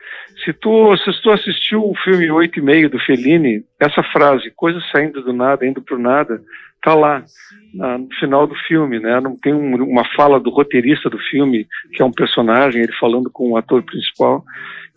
Se 0.45 0.53
tu, 0.53 0.95
se 0.97 1.21
tu 1.21 1.31
assistiu 1.31 1.83
o 1.83 1.93
filme 2.03 2.31
Oito 2.31 2.59
e 2.59 2.61
Meio 2.61 2.89
do 2.89 2.97
Fellini, 2.99 3.61
essa 3.77 4.01
frase, 4.01 4.51
coisas 4.55 4.81
saindo 4.89 5.21
do 5.21 5.33
nada, 5.33 5.65
indo 5.65 5.81
para 5.81 5.97
o 5.97 5.99
nada, 5.99 6.41
tá 6.81 6.93
lá 6.93 7.23
no 7.73 8.07
final 8.19 8.47
do 8.47 8.55
filme, 8.55 8.99
né? 8.99 9.19
Não 9.19 9.35
tem 9.37 9.53
um, 9.53 9.75
uma 9.83 10.05
fala 10.15 10.39
do 10.39 10.49
roteirista 10.49 11.09
do 11.09 11.19
filme, 11.19 11.67
que 11.93 12.01
é 12.01 12.05
um 12.05 12.11
personagem, 12.11 12.81
ele 12.81 12.93
falando 12.93 13.29
com 13.29 13.51
o 13.51 13.57
ator 13.57 13.83
principal, 13.83 14.43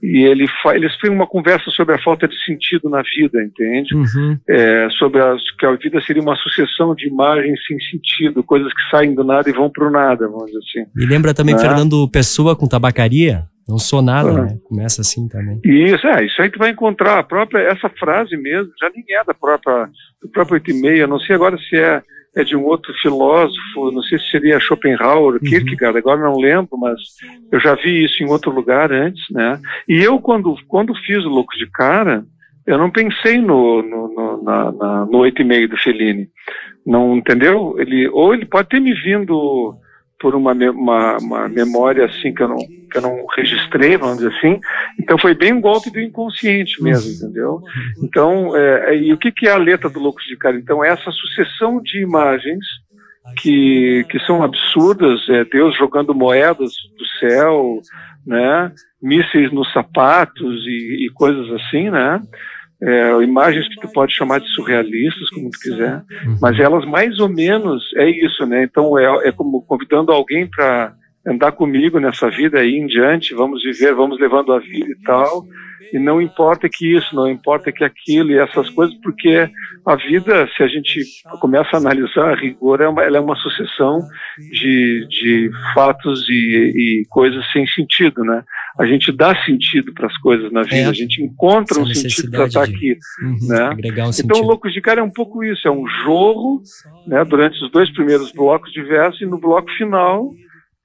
e 0.02 0.25
ele 0.25 0.47
eles 0.75 0.99
têm 0.99 1.11
uma 1.11 1.26
conversa 1.26 1.71
sobre 1.71 1.94
a 1.94 2.02
falta 2.02 2.26
de 2.26 2.37
sentido 2.44 2.90
na 2.90 3.02
vida, 3.02 3.42
entende? 3.42 3.94
Uhum. 3.94 4.37
É, 4.49 4.88
sobre 4.99 5.23
as, 5.23 5.40
que 5.56 5.64
a 5.64 5.73
vida 5.73 6.00
seria 6.00 6.21
uma 6.23 6.35
sucessão 6.37 6.94
de 6.94 7.06
imagens 7.06 7.61
sem 7.66 7.78
sentido, 7.80 8.42
coisas 8.42 8.73
que 8.73 8.90
saem 8.90 9.14
do 9.14 9.23
nada 9.23 9.49
e 9.49 9.52
vão 9.52 9.71
para 9.71 9.87
o 9.87 9.90
nada, 9.90 10.26
vamos 10.26 10.47
dizer 10.47 10.59
assim. 10.59 10.90
E 10.97 11.06
lembra 11.06 11.32
também 11.32 11.54
né? 11.54 11.61
Fernando 11.61 12.09
Pessoa 12.09 12.56
com 12.56 12.66
tabacaria? 12.66 13.44
Não 13.68 13.78
sou 13.78 14.02
nada, 14.02 14.30
ah. 14.30 14.42
né? 14.42 14.59
Começa 14.64 15.02
assim 15.02 15.28
também. 15.28 15.61
Isso, 15.64 16.04
é, 16.09 16.25
isso 16.26 16.42
aí 16.42 16.50
tu 16.50 16.59
vai 16.59 16.71
encontrar. 16.71 17.21
A 17.21 17.23
própria, 17.23 17.61
essa 17.61 17.88
frase 17.88 18.37
mesmo, 18.37 18.73
já 18.80 18.90
nem 18.90 19.04
é 19.09 19.25
da 19.25 19.32
própria, 19.32 19.88
do 20.21 20.28
próprio 20.28 20.54
8 20.54 20.71
e 20.73 20.75
meia, 20.75 21.06
não 21.06 21.21
sei 21.21 21.37
agora 21.37 21.56
se 21.59 21.76
é 21.76 22.02
é 22.35 22.43
de 22.43 22.57
um 22.57 22.65
outro 22.65 22.93
filósofo, 22.95 23.91
não 23.93 24.03
sei 24.03 24.19
se 24.19 24.31
seria 24.31 24.61
Schopenhauer, 24.61 25.35
uhum. 25.35 25.41
Kierkegaard, 25.41 25.99
agora 25.99 26.21
não 26.21 26.39
lembro, 26.39 26.79
mas 26.79 26.99
eu 27.51 27.61
já 27.61 27.75
vi 27.75 28.05
isso 28.05 28.23
em 28.23 28.29
outro 28.29 28.51
lugar 28.51 28.91
antes, 28.91 29.23
né? 29.31 29.61
E 29.89 30.03
eu, 30.03 30.19
quando, 30.19 30.57
quando 30.67 30.95
fiz 30.95 31.25
o 31.25 31.29
Loucos 31.29 31.59
de 31.59 31.67
Cara, 31.71 32.25
eu 32.67 32.79
não 32.79 32.91
pensei 32.91 33.39
no, 33.39 33.83
no, 33.83 34.09
no, 34.09 34.43
na, 34.43 34.73
na, 34.73 35.07
no 35.07 35.19
8 35.19 35.43
e 35.43 35.45
meio 35.45 35.69
do 35.69 35.77
Fellini. 35.77 36.29
Não, 36.87 37.17
entendeu? 37.17 37.77
Ele, 37.79 38.09
ou 38.09 38.33
ele 38.33 38.47
pode 38.47 38.69
ter 38.69 38.81
me 38.81 38.95
vindo 38.95 39.77
por 40.23 40.37
uma, 40.37 40.52
uma, 40.52 41.19
uma, 41.19 41.49
memória 41.49 42.07
assim 42.07 42.33
que 42.33 42.41
eu, 42.41 42.49
não, 42.49 42.57
que 42.57 42.97
eu 42.97 43.02
não 43.02 43.26
registrei, 43.37 43.97
vamos 43.97 44.19
dizer 44.19 44.33
assim. 44.37 44.61
Então 44.99 45.19
foi 45.19 45.35
bem 45.35 45.52
um 45.52 45.61
golpe 45.61 45.91
do 45.91 46.00
inconsciente 46.00 46.81
mesmo, 46.81 47.11
entendeu? 47.11 47.61
Então, 48.00 48.57
é, 48.57 48.97
e 48.97 49.12
o 49.12 49.19
que, 49.19 49.33
que 49.33 49.49
é 49.49 49.50
a 49.50 49.59
letra 49.59 49.91
do 49.91 49.99
Loucos 49.99 50.25
de 50.25 50.37
Cara? 50.37 50.57
Então, 50.57 50.85
é 50.85 50.91
essa 50.91 51.11
sucessão 51.11 51.83
de 51.83 52.00
imagens 52.00 52.64
que, 53.41 54.07
que 54.09 54.21
são 54.21 54.45
absurdas, 54.45 55.29
é 55.29 55.45
Deus 55.45 55.76
jogando 55.76 56.14
moedas 56.14 56.73
do 56.97 57.07
céu, 57.19 57.81
né? 58.25 58.73
mísseis 59.02 59.52
nos 59.52 59.73
sapatos 59.73 60.64
e, 60.67 61.07
e 61.07 61.11
coisas 61.11 61.50
assim, 61.61 61.91
né? 61.91 62.21
É, 62.85 63.23
imagens 63.23 63.69
que 63.69 63.81
tu 63.81 63.89
pode 63.93 64.12
chamar 64.12 64.41
de 64.41 64.49
surrealistas, 64.49 65.31
como 65.31 65.51
tu 65.51 65.59
quiser, 65.61 66.03
uhum. 66.27 66.37
mas 66.41 66.59
elas 66.59 66.85
mais 66.85 67.21
ou 67.21 67.29
menos 67.29 67.83
é 67.97 68.11
isso, 68.11 68.45
né? 68.45 68.65
Então 68.65 68.99
é, 68.99 69.29
é 69.29 69.33
como 69.33 69.62
convidando 69.62 70.11
alguém 70.11 70.49
para 70.49 70.93
andar 71.26 71.52
comigo 71.52 72.00
nessa 72.00 72.29
vida 72.29 72.59
aí 72.59 72.76
em 72.76 72.87
diante, 72.87 73.35
vamos 73.35 73.62
viver, 73.62 73.95
vamos 73.95 74.19
levando 74.21 74.52
a 74.52 74.59
vida 74.59 74.91
e 74.91 75.02
tal. 75.05 75.45
E 75.93 75.99
não 75.99 76.23
importa 76.23 76.71
que 76.73 76.97
isso, 76.97 77.14
não 77.14 77.31
importa 77.31 77.71
que 77.71 77.85
aquilo 77.85 78.31
e 78.31 78.38
essas 78.38 78.71
coisas, 78.71 78.97
porque 79.02 79.47
a 79.85 79.95
vida, 79.95 80.49
se 80.57 80.62
a 80.62 80.67
gente 80.67 81.05
começa 81.38 81.76
a 81.76 81.76
analisar 81.76 82.31
a 82.31 82.35
rigor, 82.35 82.81
é 82.81 82.88
uma, 82.88 83.02
ela 83.02 83.19
é 83.19 83.21
uma 83.21 83.37
sucessão 83.37 84.00
de, 84.38 85.07
de 85.09 85.50
fatos 85.75 86.26
e, 86.31 86.33
e 86.33 87.07
coisas 87.11 87.45
sem 87.52 87.67
sentido, 87.67 88.25
né? 88.25 88.43
A 88.79 88.87
gente 88.87 89.12
dá 89.12 89.35
sentido 89.45 89.93
para 89.93 90.07
as 90.07 90.17
coisas 90.17 90.50
na 90.50 90.62
vida, 90.62 90.76
é. 90.76 90.87
a 90.87 90.95
gente 90.95 91.23
encontra 91.23 91.79
um 91.79 91.87
sentido 91.87 92.31
para 92.31 92.47
estar 92.47 92.67
de, 92.67 92.75
aqui, 92.75 92.97
uhum, 93.23 93.49
né? 93.49 93.69
Um 93.69 93.79
então, 93.85 94.12
sentido. 94.12 94.47
Loucos 94.47 94.73
de 94.73 94.81
Cara 94.81 95.00
é 95.00 95.05
um 95.05 95.12
pouco 95.12 95.45
isso, 95.45 95.69
é 95.69 95.71
um 95.71 95.87
jorro, 96.05 96.62
né? 97.07 97.23
Durante 97.23 97.62
os 97.62 97.71
dois 97.71 97.93
primeiros 97.93 98.33
blocos 98.33 98.73
de 98.73 98.83
verso 98.83 99.23
e 99.23 99.26
no 99.26 99.38
bloco 99.38 99.71
final 99.73 100.33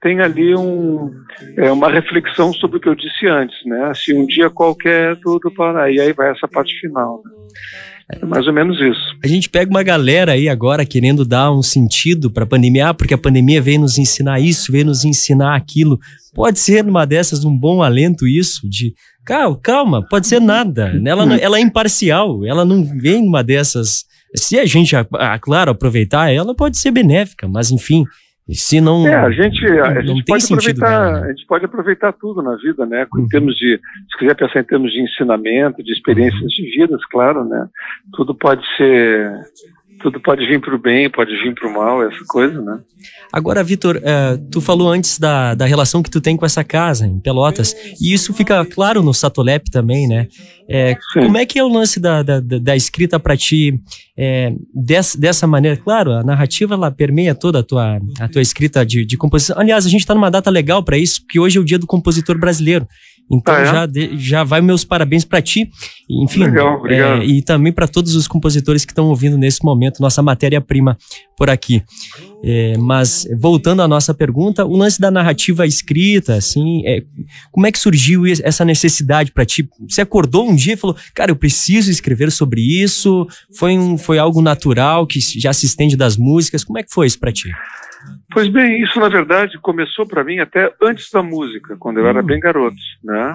tem 0.00 0.20
ali 0.20 0.54
um, 0.54 1.10
é, 1.56 1.70
uma 1.72 1.90
reflexão 1.90 2.52
sobre 2.52 2.78
o 2.78 2.80
que 2.80 2.88
eu 2.88 2.94
disse 2.94 3.26
antes, 3.26 3.56
né? 3.66 3.92
Se 3.94 4.14
um 4.14 4.26
dia 4.26 4.48
qualquer 4.48 5.16
tudo 5.20 5.52
parar, 5.52 5.90
e 5.90 6.00
aí 6.00 6.12
vai 6.12 6.30
essa 6.30 6.46
parte 6.46 6.72
final. 6.80 7.20
Né? 7.24 7.32
É 8.10 8.24
mais 8.24 8.46
ou 8.46 8.52
menos 8.52 8.80
isso. 8.80 9.18
A 9.22 9.26
gente 9.26 9.50
pega 9.50 9.70
uma 9.70 9.82
galera 9.82 10.32
aí 10.32 10.48
agora 10.48 10.86
querendo 10.86 11.26
dar 11.26 11.52
um 11.52 11.62
sentido 11.62 12.30
para 12.30 12.44
a 12.44 12.46
pandemia, 12.46 12.88
ah, 12.88 12.94
porque 12.94 13.12
a 13.12 13.18
pandemia 13.18 13.60
veio 13.60 13.80
nos 13.80 13.98
ensinar 13.98 14.40
isso, 14.40 14.72
veio 14.72 14.86
nos 14.86 15.04
ensinar 15.04 15.56
aquilo. 15.56 15.98
Pode 16.32 16.58
ser 16.58 16.84
numa 16.84 17.04
dessas 17.04 17.44
um 17.44 17.56
bom 17.56 17.82
alento 17.82 18.26
isso 18.26 18.68
de 18.68 18.94
calma, 19.26 19.58
calma 19.60 20.08
pode 20.08 20.26
ser 20.26 20.40
nada. 20.40 20.92
Ela, 21.04 21.36
ela 21.36 21.58
é 21.58 21.60
imparcial, 21.60 22.46
ela 22.46 22.64
não 22.64 22.82
vem 22.84 23.24
numa 23.24 23.42
dessas. 23.42 24.04
Se 24.34 24.58
a 24.58 24.64
gente, 24.64 24.94
claro, 25.42 25.72
aproveitar, 25.72 26.30
ela 26.30 26.54
pode 26.54 26.78
ser 26.78 26.92
benéfica, 26.92 27.48
mas 27.48 27.70
enfim, 27.70 28.04
se 28.54 28.80
não. 28.80 29.06
É, 29.06 29.14
a 29.14 29.30
gente, 29.30 29.64
a, 29.66 29.94
não 29.94 30.16
gente 30.16 30.24
pode 30.24 30.44
aproveitar, 30.44 31.12
né? 31.12 31.20
a 31.20 31.28
gente 31.28 31.46
pode 31.46 31.64
aproveitar 31.64 32.12
tudo 32.12 32.42
na 32.42 32.56
vida, 32.56 32.86
né? 32.86 33.06
Em 33.14 33.20
uhum. 33.20 33.28
termos 33.28 33.54
de, 33.56 33.78
se 34.10 34.18
quiser 34.18 34.34
pensar 34.34 34.60
em 34.60 34.64
termos 34.64 34.90
de 34.90 35.02
ensinamento, 35.02 35.82
de 35.82 35.92
experiências 35.92 36.40
uhum. 36.40 36.48
de 36.48 36.70
vidas, 36.76 37.04
claro, 37.06 37.44
né? 37.44 37.68
Tudo 38.14 38.34
pode 38.34 38.64
ser 38.76 39.32
tudo 40.00 40.20
pode 40.20 40.46
vir 40.46 40.60
para 40.60 40.74
o 40.74 40.78
bem, 40.78 41.10
pode 41.10 41.30
vir 41.42 41.54
para 41.54 41.68
o 41.68 41.72
mal, 41.72 42.02
essa 42.02 42.24
coisa, 42.26 42.60
né? 42.60 42.80
Agora, 43.32 43.62
Vitor, 43.62 43.96
uh, 43.96 44.38
tu 44.50 44.60
falou 44.60 44.90
antes 44.90 45.18
da, 45.18 45.54
da 45.54 45.66
relação 45.66 46.02
que 46.02 46.10
tu 46.10 46.20
tem 46.20 46.36
com 46.36 46.46
essa 46.46 46.64
casa 46.64 47.06
em 47.06 47.20
Pelotas, 47.20 47.74
e 48.00 48.12
isso 48.12 48.32
fica 48.32 48.64
claro 48.64 49.02
no 49.02 49.12
Satolep 49.12 49.70
também, 49.70 50.08
né? 50.08 50.28
É, 50.70 50.96
como 51.14 51.38
é 51.38 51.46
que 51.46 51.58
é 51.58 51.64
o 51.64 51.68
lance 51.68 51.98
da, 51.98 52.22
da, 52.22 52.40
da 52.40 52.76
escrita 52.76 53.18
para 53.18 53.36
ti 53.36 53.80
é, 54.16 54.52
dessa, 54.74 55.18
dessa 55.18 55.46
maneira? 55.46 55.76
Claro, 55.78 56.12
a 56.12 56.22
narrativa 56.22 56.74
ela 56.74 56.90
permeia 56.90 57.34
toda 57.34 57.60
a 57.60 57.62
tua, 57.62 57.98
a 58.20 58.28
tua 58.28 58.42
escrita 58.42 58.84
de, 58.84 59.04
de 59.04 59.16
composição. 59.16 59.58
Aliás, 59.58 59.86
a 59.86 59.88
gente 59.88 60.00
está 60.00 60.14
numa 60.14 60.30
data 60.30 60.50
legal 60.50 60.82
para 60.82 60.98
isso, 60.98 61.22
porque 61.22 61.40
hoje 61.40 61.56
é 61.56 61.60
o 61.60 61.64
dia 61.64 61.78
do 61.78 61.86
compositor 61.86 62.38
brasileiro. 62.38 62.86
Então 63.30 63.54
ah, 63.54 63.60
é? 63.60 63.64
já, 63.66 63.86
de, 63.86 64.18
já 64.18 64.44
vai 64.44 64.60
meus 64.60 64.84
parabéns 64.84 65.24
para 65.24 65.42
ti, 65.42 65.70
enfim, 66.08 66.44
Legal, 66.44 66.86
é, 66.86 67.24
e 67.24 67.42
também 67.42 67.72
para 67.72 67.86
todos 67.86 68.14
os 68.14 68.26
compositores 68.26 68.84
que 68.84 68.92
estão 68.92 69.08
ouvindo 69.08 69.36
nesse 69.36 69.64
momento 69.64 70.00
nossa 70.00 70.22
matéria-prima 70.22 70.96
por 71.38 71.48
aqui. 71.48 71.82
É, 72.42 72.76
mas 72.76 73.26
voltando 73.40 73.80
à 73.80 73.88
nossa 73.88 74.12
pergunta, 74.12 74.64
o 74.64 74.76
lance 74.76 75.00
da 75.00 75.10
narrativa 75.10 75.64
escrita, 75.64 76.34
assim, 76.34 76.82
é, 76.84 77.04
como 77.52 77.66
é 77.66 77.72
que 77.72 77.78
surgiu 77.78 78.24
essa 78.26 78.64
necessidade 78.64 79.32
para 79.32 79.46
ti? 79.46 79.68
Você 79.88 80.00
acordou 80.00 80.48
um 80.48 80.54
dia 80.54 80.74
e 80.74 80.76
falou, 80.76 80.96
cara, 81.14 81.30
eu 81.30 81.36
preciso 81.36 81.90
escrever 81.90 82.32
sobre 82.32 82.60
isso? 82.60 83.26
Foi, 83.56 83.78
um, 83.78 83.96
foi 83.96 84.18
algo 84.18 84.42
natural 84.42 85.06
que 85.06 85.20
já 85.20 85.52
se 85.52 85.66
estende 85.66 85.96
das 85.96 86.16
músicas? 86.16 86.64
Como 86.64 86.78
é 86.78 86.82
que 86.82 86.92
foi 86.92 87.06
isso 87.06 87.20
para 87.20 87.32
ti? 87.32 87.50
Pois 88.32 88.48
bem, 88.48 88.82
isso 88.82 88.98
na 89.00 89.08
verdade 89.08 89.58
começou 89.60 90.06
para 90.06 90.24
mim 90.24 90.38
até 90.38 90.72
antes 90.82 91.10
da 91.10 91.22
música, 91.22 91.76
quando 91.78 91.98
eu 91.98 92.06
era 92.06 92.20
hum. 92.20 92.26
bem 92.26 92.40
garoto, 92.40 92.76
né? 93.02 93.32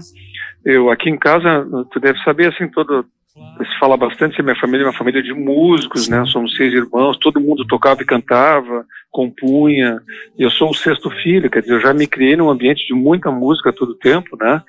Eu 0.66 0.90
aqui 0.90 1.10
em 1.10 1.18
casa, 1.18 1.68
tu 1.92 2.00
deve 2.00 2.20
saber 2.24 2.54
assim 2.54 2.68
todo 2.70 3.06
se 3.36 3.80
fala 3.80 3.98
bastante 3.98 4.42
minha 4.44 4.56
família 4.56 4.84
é 4.84 4.88
uma 4.88 4.98
família 4.98 5.22
de 5.22 5.34
músicos, 5.34 6.08
né? 6.08 6.24
Somos 6.28 6.56
seis 6.56 6.72
irmãos, 6.72 7.18
todo 7.18 7.40
mundo 7.40 7.66
tocava 7.66 8.02
e 8.02 8.06
cantava, 8.06 8.86
compunha. 9.12 10.00
Eu 10.38 10.52
sou 10.52 10.70
o 10.70 10.76
sexto 10.76 11.10
filho, 11.10 11.50
quer 11.50 11.62
dizer, 11.62 11.74
eu 11.74 11.82
já 11.82 11.94
me 11.94 12.06
criei 12.06 12.36
num 12.36 12.50
ambiente 12.50 12.86
de 12.86 12.94
muita 12.94 13.32
música 13.32 13.74
todo 13.74 13.92
o 13.92 13.98
tempo, 13.98 14.38
né? 14.40 14.62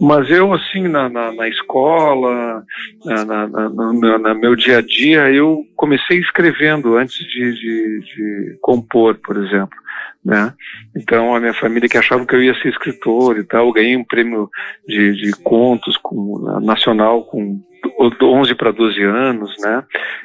Mas 0.00 0.30
eu, 0.30 0.52
assim, 0.52 0.86
na, 0.86 1.08
na, 1.08 1.32
na 1.32 1.48
escola, 1.48 2.64
na, 3.04 3.24
na, 3.24 4.18
na, 4.18 4.34
meu 4.34 4.54
dia 4.54 4.78
a 4.78 4.80
dia, 4.80 5.28
eu 5.30 5.64
comecei 5.74 6.18
escrevendo 6.18 6.96
antes 6.96 7.18
de, 7.26 7.52
de, 7.52 8.00
de, 8.00 8.58
compor, 8.60 9.16
por 9.16 9.36
exemplo. 9.36 9.76
Né? 10.24 10.54
Então, 10.96 11.34
a 11.34 11.40
minha 11.40 11.54
família 11.54 11.88
que 11.88 11.98
achava 11.98 12.24
que 12.24 12.34
eu 12.34 12.42
ia 12.42 12.54
ser 12.62 12.68
escritor 12.68 13.38
e 13.38 13.44
tal, 13.44 13.66
eu 13.66 13.72
ganhei 13.72 13.96
um 13.96 14.04
prêmio 14.04 14.48
de, 14.86 15.16
de 15.16 15.32
contos 15.42 15.96
com, 15.96 16.60
nacional 16.62 17.24
com 17.24 17.60
11 18.20 18.54
para 18.54 18.70
12 18.70 19.02
anos, 19.02 19.54
né? 19.60 19.82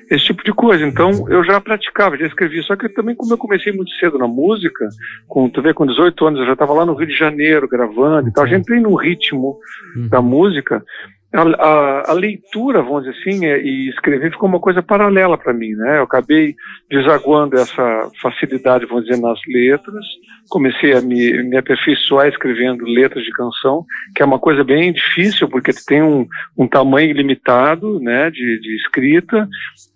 Esse 0.09 0.25
tipo 0.25 0.43
de 0.43 0.51
coisa. 0.53 0.85
Então, 0.85 1.11
eu 1.29 1.43
já 1.43 1.59
praticava, 1.59 2.17
já 2.17 2.27
escrevia. 2.27 2.61
Só 2.63 2.75
que 2.75 2.89
também, 2.89 3.15
como 3.15 3.33
eu 3.33 3.37
comecei 3.37 3.73
muito 3.73 3.91
cedo 3.93 4.17
na 4.17 4.27
música, 4.27 4.87
com, 5.27 5.49
tu 5.49 5.61
vê, 5.61 5.73
com 5.73 5.85
18 5.85 6.25
anos, 6.25 6.39
eu 6.39 6.45
já 6.45 6.53
estava 6.53 6.73
lá 6.73 6.85
no 6.85 6.93
Rio 6.93 7.07
de 7.07 7.17
Janeiro 7.17 7.67
gravando 7.67 8.29
e 8.29 8.33
tal. 8.33 8.47
Já 8.47 8.57
entrei 8.57 8.79
no 8.79 8.95
ritmo 8.95 9.57
uhum. 9.95 10.07
da 10.07 10.21
música 10.21 10.83
a, 11.33 11.41
a, 11.41 12.11
a, 12.11 12.13
leitura, 12.13 12.83
vamos 12.83 13.03
dizer 13.03 13.17
assim, 13.19 13.45
é, 13.45 13.59
e 13.59 13.89
escrever 13.89 14.31
ficou 14.31 14.47
uma 14.47 14.59
coisa 14.59 14.83
paralela 14.83 15.37
para 15.37 15.53
mim, 15.53 15.71
né? 15.71 15.97
Eu 15.97 16.03
acabei 16.03 16.55
desaguando 16.89 17.57
essa 17.57 18.11
facilidade, 18.21 18.85
vamos 18.85 19.05
dizer, 19.05 19.19
nas 19.19 19.39
letras, 19.47 20.05
comecei 20.49 20.93
a 20.93 21.01
me, 21.01 21.43
me 21.43 21.57
aperfeiçoar 21.57 22.27
escrevendo 22.27 22.85
letras 22.85 23.23
de 23.23 23.31
canção, 23.31 23.83
que 24.15 24.21
é 24.21 24.25
uma 24.25 24.37
coisa 24.37 24.63
bem 24.63 24.93
difícil, 24.93 25.49
porque 25.49 25.73
tu 25.73 25.83
tem 25.85 26.03
um, 26.03 26.27
um 26.57 26.67
tamanho 26.67 27.13
limitado, 27.13 27.99
né, 27.99 28.29
de, 28.29 28.59
de 28.59 28.75
escrita, 28.77 29.47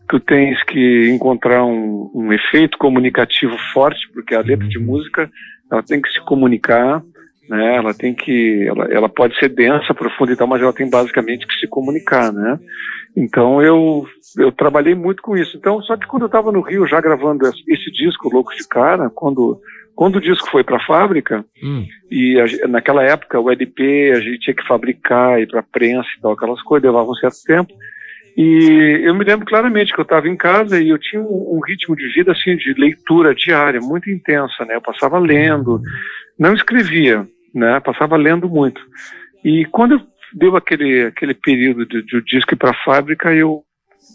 tu 0.09 0.19
tens 0.19 0.61
que 0.63 1.09
encontrar 1.09 1.63
um, 1.65 2.09
um 2.15 2.33
efeito 2.33 2.77
comunicativo 2.77 3.55
forte, 3.73 4.09
porque 4.11 4.33
a 4.33 4.41
letra 4.41 4.67
de 4.67 4.79
música, 4.79 5.29
ela 5.71 5.83
tem 5.83 6.01
que 6.01 6.09
se 6.09 6.19
comunicar, 6.21 7.03
né? 7.49 7.75
Ela 7.75 7.93
tem 7.93 8.13
que, 8.13 8.67
ela, 8.67 8.85
ela 8.85 9.09
pode 9.09 9.37
ser 9.39 9.49
densa, 9.49 9.93
profunda 9.93 10.33
e 10.33 10.35
tal, 10.35 10.47
mas 10.47 10.61
ela 10.61 10.73
tem 10.73 10.89
basicamente 10.89 11.47
que 11.47 11.55
se 11.59 11.67
comunicar, 11.67 12.31
né? 12.31 12.59
Então 13.15 13.61
eu 13.61 14.05
eu 14.37 14.51
trabalhei 14.51 14.93
muito 14.93 15.21
com 15.21 15.35
isso. 15.35 15.57
Então, 15.57 15.81
só 15.81 15.97
que 15.97 16.05
quando 16.05 16.23
eu 16.23 16.27
estava 16.27 16.51
no 16.51 16.61
Rio 16.61 16.85
já 16.87 17.01
gravando 17.01 17.47
esse 17.47 17.91
disco 17.91 18.29
Loucos 18.29 18.55
de 18.55 18.67
Cara, 18.67 19.09
quando 19.09 19.59
quando 19.95 20.17
o 20.17 20.21
disco 20.21 20.47
foi 20.51 20.63
para 20.63 20.77
a 20.77 20.85
fábrica 20.85 21.43
hum. 21.63 21.83
e 22.11 22.39
a, 22.39 22.67
naquela 22.67 23.03
época 23.03 23.39
o 23.39 23.49
LP 23.49 24.11
a 24.15 24.19
gente 24.19 24.39
tinha 24.39 24.55
que 24.55 24.67
fabricar 24.67 25.41
e 25.41 25.47
para 25.47 25.63
prensa 25.63 26.07
e 26.15 26.21
tal 26.21 26.33
aquelas 26.33 26.61
coisas 26.61 26.85
levava 26.85 27.09
um 27.09 27.15
certo 27.15 27.41
tempo. 27.45 27.73
E 28.37 29.01
eu 29.03 29.15
me 29.15 29.25
lembro 29.25 29.47
claramente 29.47 29.91
que 29.91 29.99
eu 29.99 30.03
estava 30.03 30.29
em 30.29 30.37
casa 30.37 30.79
e 30.79 30.89
eu 30.89 30.99
tinha 30.99 31.19
um, 31.19 31.55
um, 31.55 31.59
ritmo 31.59 31.95
de 31.95 32.07
vida 32.13 32.31
assim 32.31 32.55
de 32.55 32.71
leitura 32.77 33.33
diária 33.33 33.81
muito 33.81 34.11
intensa, 34.11 34.63
né? 34.63 34.75
Eu 34.75 34.81
passava 34.81 35.17
lendo, 35.17 35.81
não 36.37 36.53
escrevia, 36.53 37.27
né? 37.57 37.79
Passava 37.79 38.15
lendo 38.15 38.47
muito. 38.47 38.81
E 39.43 39.65
quando 39.65 40.01
deu 40.33 40.55
aquele 40.55 41.05
aquele 41.05 41.33
período 41.33 41.85
de, 41.85 42.03
de 42.03 42.21
disco 42.23 42.55
para 42.55 42.71
a 42.71 42.83
fábrica, 42.83 43.33
eu, 43.33 43.63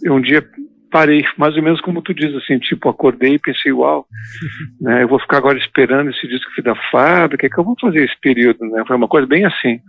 eu 0.03 0.15
um 0.15 0.21
dia 0.21 0.47
parei, 0.91 1.25
mais 1.39 1.57
ou 1.57 1.63
menos 1.63 1.81
como 1.81 2.03
tu 2.03 2.13
diz, 2.13 2.35
assim, 2.35 2.59
tipo, 2.59 2.89
acordei 2.89 3.35
e 3.35 3.39
pensei, 3.39 3.73
uau, 3.73 4.07
né, 4.79 5.03
eu 5.03 5.09
vou 5.09 5.19
ficar 5.19 5.39
agora 5.39 5.57
esperando 5.59 6.11
esse 6.11 6.29
disco 6.29 6.51
da 6.63 6.75
fábrica, 6.91 7.49
que 7.49 7.59
eu 7.59 7.65
vou 7.65 7.75
fazer 7.81 8.05
esse 8.05 8.19
período, 8.21 8.65
né? 8.67 8.85
Foi 8.87 8.97
uma 8.97 9.09
coisa 9.09 9.27
bem 9.27 9.45
assim. 9.45 9.81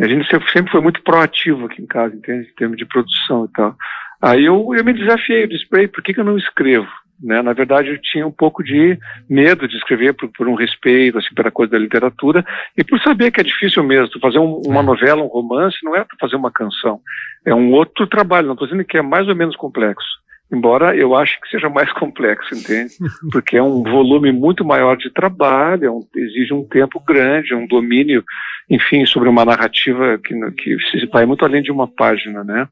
A 0.00 0.06
gente 0.06 0.28
sempre 0.52 0.70
foi 0.70 0.80
muito 0.80 1.02
proativo 1.02 1.66
aqui 1.66 1.82
em 1.82 1.86
casa, 1.86 2.14
entende? 2.14 2.48
Em 2.48 2.54
termos 2.54 2.76
de 2.76 2.86
produção 2.86 3.46
e 3.46 3.52
tal. 3.52 3.76
Aí 4.22 4.44
eu, 4.44 4.72
eu 4.74 4.84
me 4.84 4.92
desafiei, 4.92 5.42
eu 5.42 5.48
disse, 5.48 5.66
por 5.68 6.02
que, 6.02 6.14
que 6.14 6.20
eu 6.20 6.24
não 6.24 6.38
escrevo? 6.38 6.88
Né? 7.22 7.42
Na 7.42 7.52
verdade, 7.52 7.88
eu 7.88 8.00
tinha 8.00 8.26
um 8.26 8.30
pouco 8.30 8.62
de 8.62 8.98
medo 9.28 9.66
de 9.66 9.76
escrever 9.76 10.14
por, 10.14 10.28
por, 10.30 10.48
um 10.48 10.54
respeito 10.54 11.18
assim, 11.18 11.34
pela 11.34 11.50
coisa 11.50 11.72
da 11.72 11.78
literatura 11.78 12.44
e 12.76 12.84
por 12.84 13.00
saber 13.00 13.30
que 13.30 13.40
é 13.40 13.44
difícil 13.44 13.82
mesmo. 13.82 14.20
Fazer 14.20 14.38
um, 14.38 14.60
uma 14.66 14.80
é. 14.80 14.84
novela, 14.84 15.22
um 15.22 15.26
romance, 15.26 15.76
não 15.82 15.96
é 15.96 16.06
fazer 16.20 16.36
uma 16.36 16.50
canção. 16.50 17.00
É 17.44 17.54
um 17.54 17.72
outro 17.72 18.06
trabalho. 18.06 18.46
Não 18.46 18.54
estou 18.54 18.68
dizendo 18.68 18.84
que 18.84 18.96
é 18.96 19.02
mais 19.02 19.28
ou 19.28 19.34
menos 19.34 19.56
complexo. 19.56 20.06
Embora 20.50 20.96
eu 20.96 21.14
ache 21.14 21.38
que 21.40 21.48
seja 21.50 21.68
mais 21.68 21.92
complexo, 21.94 22.54
entende? 22.54 22.94
Porque 23.30 23.56
é 23.56 23.62
um 23.62 23.82
volume 23.82 24.32
muito 24.32 24.64
maior 24.64 24.96
de 24.96 25.10
trabalho, 25.10 25.84
é 25.84 25.90
um, 25.90 26.06
exige 26.16 26.54
um 26.54 26.64
tempo 26.64 27.00
grande, 27.00 27.54
um 27.54 27.66
domínio, 27.66 28.24
enfim, 28.70 29.04
sobre 29.04 29.28
uma 29.28 29.44
narrativa 29.44 30.18
que, 30.18 30.34
que 30.52 31.06
vai 31.12 31.26
muito 31.26 31.44
além 31.44 31.62
de 31.62 31.70
uma 31.70 31.86
página, 31.86 32.44
né? 32.44 32.66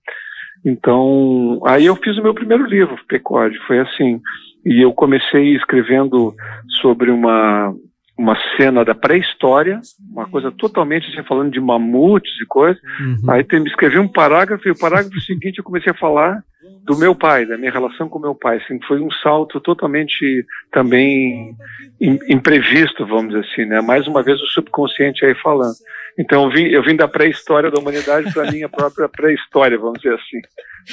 Então, 0.65 1.61
aí 1.65 1.87
eu 1.87 1.97
fiz 1.97 2.17
o 2.19 2.23
meu 2.23 2.35
primeiro 2.35 2.67
livro, 2.67 2.99
Pecode, 3.09 3.59
foi 3.67 3.79
assim. 3.79 4.21
E 4.65 4.83
eu 4.83 4.93
comecei 4.93 5.55
escrevendo 5.55 6.35
sobre 6.81 7.11
uma, 7.11 7.73
uma 8.19 8.37
cena 8.57 8.85
da 8.85 8.95
pré-história, 8.95 9.81
uma 10.11 10.27
coisa 10.27 10.51
totalmente 10.51 11.09
assim, 11.09 11.23
falando 11.27 11.53
de 11.53 11.61
mamutes 11.61 12.33
e 12.43 12.47
coisas. 12.47 12.83
Uhum. 12.99 13.31
Aí 13.31 13.45
tem, 13.45 13.63
escrevi 13.65 13.99
um 13.99 14.09
parágrafo, 14.09 14.67
e 14.67 14.73
o 14.73 14.79
parágrafo 14.79 15.21
seguinte 15.21 15.59
eu 15.59 15.65
comecei 15.65 15.93
a 15.93 15.97
falar 15.97 16.43
do 16.85 16.97
meu 16.97 17.15
pai, 17.15 17.45
da 17.45 17.59
minha 17.59 17.71
relação 17.71 18.09
com 18.09 18.19
meu 18.19 18.35
pai. 18.35 18.59
Assim, 18.59 18.81
foi 18.87 19.01
um 19.01 19.11
salto 19.11 19.61
totalmente 19.61 20.45
também 20.73 21.55
imprevisto, 22.01 23.05
vamos 23.07 23.35
dizer 23.35 23.47
assim, 23.47 23.65
né? 23.67 23.81
Mais 23.81 24.07
uma 24.07 24.23
vez 24.23 24.41
o 24.41 24.47
subconsciente 24.47 25.25
aí 25.25 25.35
falando. 25.35 25.75
Então 26.19 26.45
eu 26.45 26.51
vim, 26.51 26.65
eu 26.65 26.83
vim 26.83 26.97
da 26.97 27.07
pré-história 27.07 27.71
da 27.71 27.79
humanidade 27.79 28.33
para 28.33 28.49
a 28.49 28.51
minha 28.51 28.69
própria 28.69 29.09
pré-história, 29.09 29.79
vamos 29.79 30.01
dizer 30.01 30.15
assim. 30.15 30.41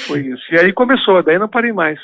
Foi 0.06 0.20
isso. 0.20 0.42
E 0.52 0.58
aí 0.58 0.72
começou, 0.72 1.22
daí 1.22 1.38
não 1.38 1.48
parei 1.48 1.72
mais. 1.72 1.98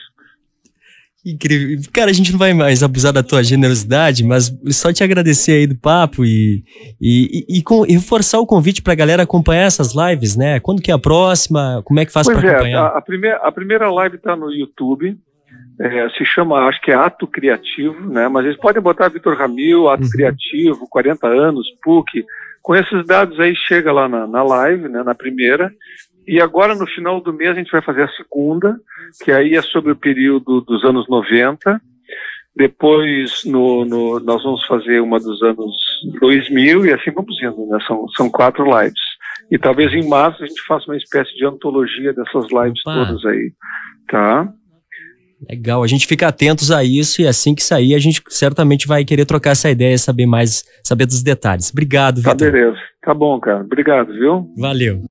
Incrível. 1.25 1.79
Cara, 1.93 2.11
a 2.11 2.15
gente 2.15 2.33
não 2.33 2.39
vai 2.39 2.55
mais 2.55 2.83
abusar 2.83 3.12
da 3.12 3.23
tua 3.23 3.43
generosidade, 3.43 4.25
mas 4.25 4.50
só 4.71 4.91
te 4.91 5.05
agradecer 5.05 5.53
aí 5.53 5.67
do 5.67 5.77
papo 5.77 6.25
e, 6.25 6.65
e, 6.99 7.45
e, 7.47 7.59
e, 7.59 7.62
com, 7.62 7.85
e 7.85 7.93
reforçar 7.93 8.41
o 8.41 8.47
convite 8.47 8.81
para 8.81 8.95
a 8.95 8.97
galera 8.97 9.25
acompanhar 9.25 9.65
essas 9.65 9.95
lives, 9.95 10.35
né? 10.35 10.59
Quando 10.61 10.81
que 10.81 10.91
é 10.91 10.95
a 10.95 10.99
próxima? 10.99 11.83
Como 11.85 12.00
é 12.00 12.07
que 12.07 12.12
faz 12.12 12.27
para 12.27 12.41
é, 12.41 12.50
acompanhar? 12.50 12.85
A, 12.85 12.99
a, 12.99 13.03
primeira, 13.03 13.37
a 13.37 13.53
primeira 13.53 13.91
live 13.91 14.17
está 14.17 14.35
no 14.35 14.50
YouTube. 14.50 15.15
É, 15.79 16.09
se 16.11 16.25
chama, 16.25 16.67
acho 16.69 16.81
que 16.81 16.91
é 16.91 16.95
Ato 16.95 17.27
Criativo, 17.27 18.00
né? 18.09 18.27
Mas 18.29 18.47
eles 18.47 18.59
podem 18.59 18.83
botar 18.83 19.09
Vitor 19.09 19.37
Ramil, 19.37 19.91
Ato 19.91 20.05
uhum. 20.05 20.11
Criativo, 20.11 20.89
40 20.89 21.27
anos, 21.27 21.67
PUC. 21.83 22.25
Com 22.62 22.76
esses 22.76 23.07
dados 23.07 23.38
aí 23.40 23.55
chega 23.55 23.93
lá 23.93 24.09
na, 24.09 24.26
na 24.26 24.43
live, 24.43 24.88
né? 24.88 25.02
Na 25.02 25.14
primeira. 25.14 25.73
E 26.26 26.40
agora, 26.40 26.75
no 26.75 26.87
final 26.87 27.21
do 27.21 27.33
mês, 27.33 27.50
a 27.50 27.55
gente 27.55 27.73
vai 27.73 27.83
fazer 27.83 28.02
a 28.02 28.12
segunda, 28.12 28.79
que 29.25 29.33
aí 29.33 29.55
é 29.55 29.62
sobre 29.62 29.93
o 29.93 29.97
período 29.97 30.61
dos 30.61 30.85
anos 30.85 31.09
90. 31.09 31.81
Depois, 32.55 33.45
no, 33.45 33.85
no, 33.85 34.21
nós 34.21 34.43
vamos 34.43 34.64
fazer 34.67 35.00
uma 35.00 35.19
dos 35.19 35.43
anos 35.43 35.75
2000 36.21 36.87
e 36.87 36.93
assim 36.93 37.11
vamos 37.11 37.40
indo, 37.43 37.67
né? 37.67 37.79
São, 37.87 38.09
são 38.11 38.31
quatro 38.31 38.64
lives. 38.64 39.00
E 39.50 39.59
talvez 39.59 39.93
em 39.93 40.09
março 40.09 40.43
a 40.43 40.47
gente 40.47 40.61
faça 40.67 40.87
uma 40.87 40.97
espécie 40.97 41.35
de 41.35 41.45
antologia 41.45 42.12
dessas 42.12 42.47
lives 42.50 42.81
Opa. 42.87 43.07
todas 43.07 43.25
aí, 43.25 43.52
tá? 44.09 44.52
Legal, 45.49 45.83
a 45.83 45.87
gente 45.87 46.07
fica 46.07 46.29
atentos 46.29 46.71
a 46.71 46.85
isso 46.85 47.23
e 47.23 47.27
assim 47.27 47.55
que 47.55 47.63
sair 47.63 47.95
a 47.95 47.99
gente 47.99 48.23
certamente 48.29 48.87
vai 48.87 49.05
querer 49.05 49.25
trocar 49.25 49.51
essa 49.51 49.71
ideia, 49.71 49.97
saber 49.97 50.27
mais, 50.27 50.65
saber 50.85 51.07
dos 51.07 51.23
detalhes. 51.23 51.71
Obrigado, 51.71 52.19
Vitor. 52.19 52.37
Tá 52.37 52.45
beleza, 52.45 52.77
tá 53.03 53.15
bom, 53.15 53.41
cara. 53.41 53.61
Obrigado, 53.63 54.13
viu? 54.13 54.53
Valeu. 54.57 55.03